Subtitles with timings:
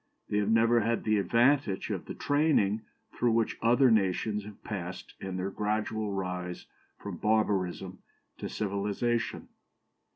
[0.29, 2.81] They have never had the advantage of the training
[3.13, 6.65] through which other nations have passed in their gradual rise
[6.97, 7.99] from barbarism
[8.39, 9.49] to civilization.